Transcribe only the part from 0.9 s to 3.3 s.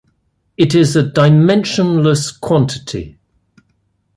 a dimensionless quantity.